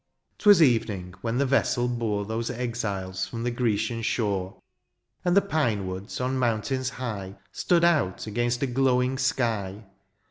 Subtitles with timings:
[0.39, 4.55] ^Twas evening when the vessel bore Those exiles from the Grecian shore;
[5.23, 9.85] And the pine woods on mountains high Stood out against a glowing sky.